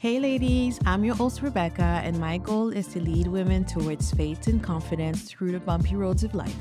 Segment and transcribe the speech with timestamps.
[0.00, 4.46] Hey, ladies, I'm your host, Rebecca, and my goal is to lead women towards faith
[4.46, 6.56] and confidence through the bumpy roads of life.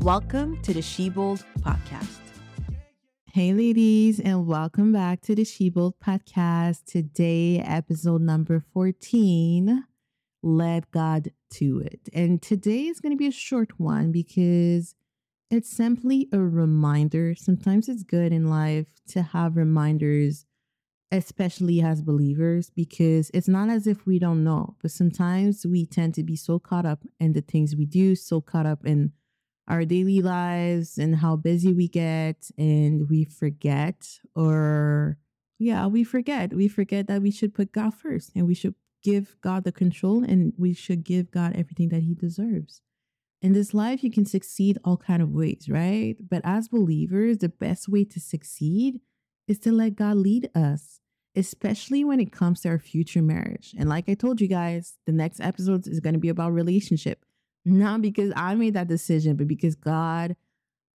[0.00, 2.18] Welcome to the She Bold podcast.
[3.30, 6.86] Hey, ladies, and welcome back to the She Bold podcast.
[6.86, 9.84] Today, episode number 14
[10.42, 12.08] Let God Do It.
[12.14, 14.94] And today is going to be a short one because
[15.50, 17.34] it's simply a reminder.
[17.34, 20.46] Sometimes it's good in life to have reminders
[21.10, 26.14] especially as believers, because it's not as if we don't know, but sometimes we tend
[26.14, 29.12] to be so caught up in the things we do, so caught up in
[29.68, 35.18] our daily lives and how busy we get, and we forget, or
[35.58, 36.52] yeah, we forget.
[36.52, 40.22] We forget that we should put God first and we should give God the control
[40.22, 42.82] and we should give God everything that He deserves.
[43.40, 46.16] In this life, you can succeed all kind of ways, right?
[46.20, 49.00] But as believers, the best way to succeed
[49.46, 51.00] is to let God lead us,
[51.36, 53.74] especially when it comes to our future marriage.
[53.78, 57.24] And like I told you guys, the next episode is going to be about relationship.
[57.64, 60.36] Not because I made that decision, but because God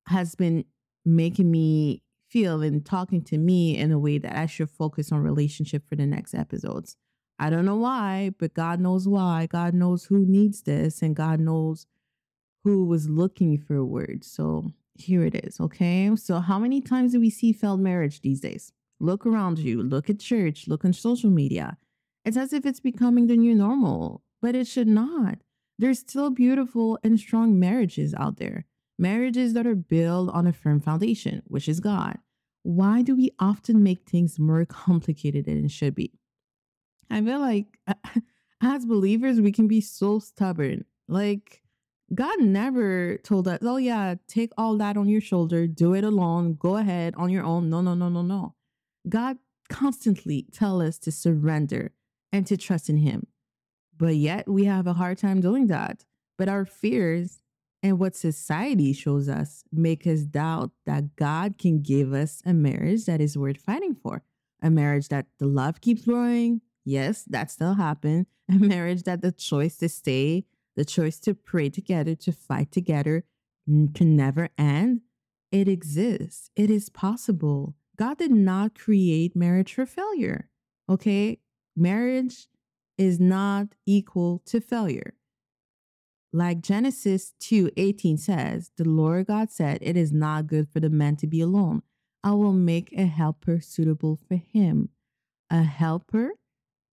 [0.08, 0.64] has been
[1.04, 5.20] making me feel and talking to me in a way that I should focus on
[5.20, 6.96] relationship for the next episodes.
[7.38, 9.46] I don't know why, but God knows why.
[9.46, 11.86] God knows who needs this, and God knows
[12.64, 14.24] who was looking for a word.
[14.24, 16.14] So here it is, okay?
[16.16, 18.72] So, how many times do we see failed marriage these days?
[19.02, 21.76] Look around you, look at church, look on social media.
[22.24, 25.38] It's as if it's becoming the new normal, but it should not.
[25.76, 28.64] There's still beautiful and strong marriages out there,
[29.00, 32.18] marriages that are built on a firm foundation, which is God.
[32.62, 36.12] Why do we often make things more complicated than it should be?
[37.10, 37.80] I feel like
[38.62, 40.84] as believers, we can be so stubborn.
[41.08, 41.60] Like,
[42.14, 46.54] God never told us, oh, yeah, take all that on your shoulder, do it alone,
[46.54, 47.68] go ahead on your own.
[47.68, 48.54] No, no, no, no, no.
[49.08, 51.92] God constantly tell us to surrender
[52.32, 53.26] and to trust in Him.
[53.96, 56.04] But yet we have a hard time doing that.
[56.38, 57.42] But our fears
[57.82, 63.04] and what society shows us make us doubt that God can give us a marriage
[63.06, 64.22] that is worth fighting for,
[64.62, 66.60] a marriage that the love keeps growing.
[66.84, 68.26] Yes, that still happen.
[68.50, 70.44] A marriage that the choice to stay
[70.76, 73.24] the choice to pray together, to fight together,
[73.66, 75.02] to never end,
[75.50, 76.50] it exists.
[76.56, 77.74] It is possible.
[77.96, 80.48] God did not create marriage for failure.
[80.88, 81.38] Okay?
[81.76, 82.48] Marriage
[82.98, 85.14] is not equal to failure.
[86.32, 91.16] Like Genesis 2:18 says, the Lord God said, "It is not good for the man
[91.16, 91.82] to be alone.
[92.24, 94.88] I will make a helper suitable for him."
[95.50, 96.30] A helper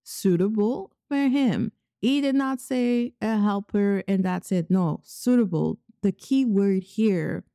[0.04, 1.72] suitable for him.
[2.02, 4.70] He did not say a helper and that's it.
[4.70, 5.80] No, suitable.
[6.02, 7.46] The key word here,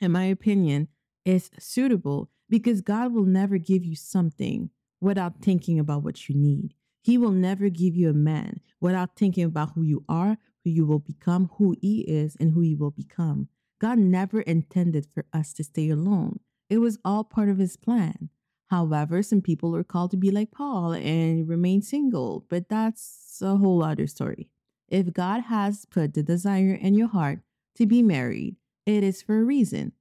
[0.00, 0.88] in my opinion,
[1.24, 4.70] is suitable because God will never give you something
[5.00, 6.74] without thinking about what you need.
[7.02, 10.86] He will never give you a man without thinking about who you are, who you
[10.86, 13.48] will become, who he is, and who you will become.
[13.80, 16.40] God never intended for us to stay alone.
[16.68, 18.30] It was all part of his plan.
[18.68, 23.56] However, some people are called to be like Paul and remain single, but that's a
[23.56, 24.48] whole other story.
[24.88, 27.40] If God has put the desire in your heart
[27.76, 29.92] to be married, it is for a reason.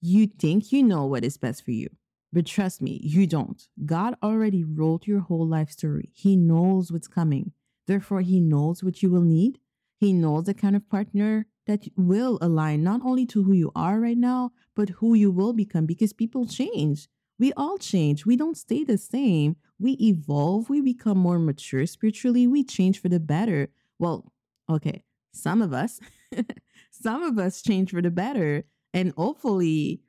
[0.00, 1.88] You think you know what is best for you,
[2.32, 3.62] but trust me, you don't.
[3.84, 6.10] God already wrote your whole life story.
[6.14, 7.52] He knows what's coming.
[7.86, 9.58] Therefore, He knows what you will need.
[9.98, 14.00] He knows the kind of partner that will align not only to who you are
[14.00, 17.08] right now, but who you will become because people change.
[17.38, 18.24] We all change.
[18.24, 19.56] We don't stay the same.
[19.78, 20.68] We evolve.
[20.68, 22.46] We become more mature spiritually.
[22.46, 23.68] We change for the better.
[23.98, 24.32] Well,
[24.68, 26.00] okay, some of us,
[26.90, 28.64] some of us change for the better.
[28.92, 30.00] And hopefully,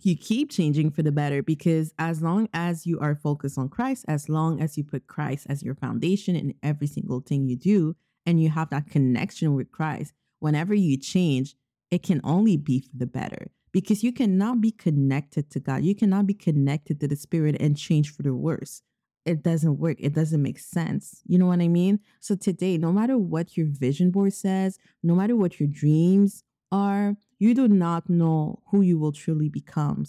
[0.00, 4.04] you keep changing for the better because as long as you are focused on Christ,
[4.08, 7.94] as long as you put Christ as your foundation in every single thing you do,
[8.26, 11.56] and you have that connection with Christ, whenever you change,
[11.90, 15.84] it can only be for the better because you cannot be connected to God.
[15.84, 18.82] You cannot be connected to the Spirit and change for the worse.
[19.24, 19.98] It doesn't work.
[20.00, 21.22] It doesn't make sense.
[21.26, 22.00] You know what I mean?
[22.20, 26.42] So today, no matter what your vision board says, no matter what your dreams
[26.72, 30.06] are, you do not know who you will truly become.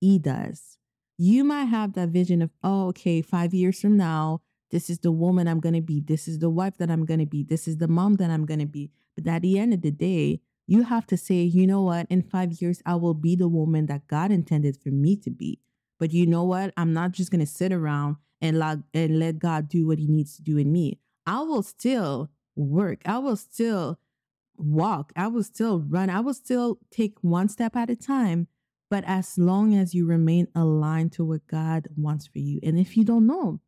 [0.00, 0.76] He does.
[1.16, 5.10] You might have that vision of, oh, okay, five years from now, this is the
[5.10, 6.00] woman I'm going to be.
[6.00, 7.42] This is the wife that I'm going to be.
[7.42, 8.90] This is the mom that I'm going to be.
[9.16, 12.20] But at the end of the day, you have to say, you know what, in
[12.20, 15.60] five years, I will be the woman that God intended for me to be.
[15.98, 16.74] But you know what?
[16.76, 20.06] I'm not just going to sit around and, let, and let God do what he
[20.06, 20.98] needs to do in me.
[21.26, 23.00] I will still work.
[23.06, 23.98] I will still
[24.56, 25.12] walk.
[25.16, 26.10] I will still run.
[26.10, 28.48] I will still take one step at a time.
[28.90, 32.60] But as long as you remain aligned to what God wants for you.
[32.62, 33.60] And if you don't know,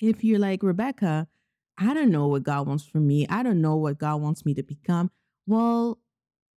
[0.00, 1.28] if you're like Rebecca,
[1.78, 3.26] I don't know what God wants for me.
[3.28, 5.10] I don't know what God wants me to become.
[5.46, 5.98] Well,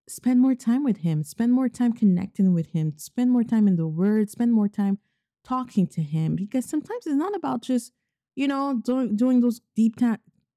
[0.07, 1.23] spend more time with Him.
[1.23, 2.93] Spend more time connecting with Him.
[2.97, 4.29] Spend more time in the Word.
[4.29, 4.99] Spend more time
[5.43, 6.35] talking to Him.
[6.35, 7.91] Because sometimes it's not about just,
[8.35, 9.95] you know, doing doing those deep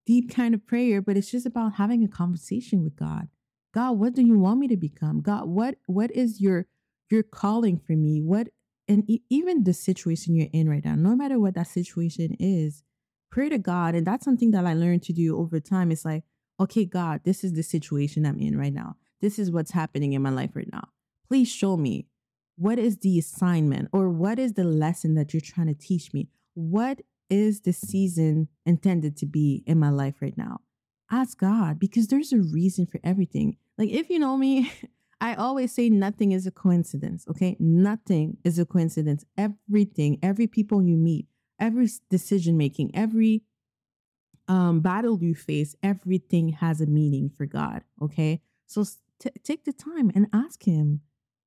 [0.07, 3.29] deep kind of prayer, but it's just about having a conversation with God.
[3.73, 5.21] God, what do you want me to become?
[5.21, 6.67] God, what what is your
[7.11, 8.21] your calling for me?
[8.21, 8.49] What
[8.87, 12.83] and e- even the situation you're in right now, no matter what that situation is,
[13.31, 13.95] pray to God.
[13.95, 15.91] And that's something that I learned to do over time.
[15.91, 16.25] It's like,
[16.61, 18.97] okay, God, this is the situation I'm in right now.
[19.21, 20.89] This is what's happening in my life right now.
[21.29, 22.07] Please show me
[22.57, 26.29] what is the assignment or what is the lesson that you're trying to teach me?
[26.55, 27.01] What
[27.31, 30.61] is the season intended to be in my life right now?
[31.11, 33.57] Ask God because there's a reason for everything.
[33.79, 34.73] Like, if you know me,
[35.21, 37.57] I always say nothing is a coincidence, okay?
[37.59, 39.25] Nothing is a coincidence.
[39.39, 41.27] Everything, every people you meet,
[41.59, 43.43] every decision making, every
[44.49, 48.43] um, battle you face, everything has a meaning for God, okay?
[48.67, 48.85] So
[49.19, 51.01] t- take the time and ask Him.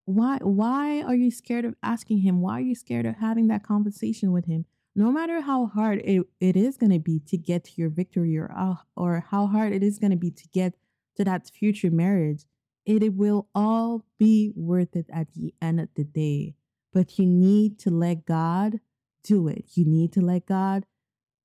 [0.05, 2.41] Why, why are you scared of asking Him?
[2.41, 4.65] Why are you scared of having that conversation with Him?
[4.97, 8.35] No matter how hard it, it is going to be to get to your victory
[8.35, 10.73] or, uh, or how hard it is going to be to get
[11.17, 12.45] to that future marriage,
[12.83, 16.55] it will all be worth it at the end of the day.
[16.91, 18.79] But you need to let God
[19.23, 19.65] do it.
[19.75, 20.87] You need to let God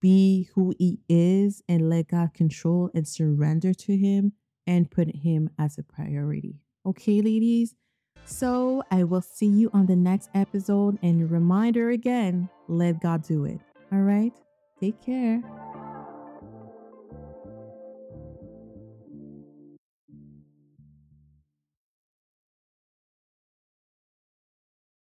[0.00, 4.32] be who He is and let God control and surrender to Him
[4.66, 6.56] and put Him as a priority.
[6.86, 7.74] Okay, ladies?
[8.24, 10.98] So I will see you on the next episode.
[11.02, 13.60] And reminder again let God do it.
[13.92, 14.32] All right?
[14.80, 15.42] Take care.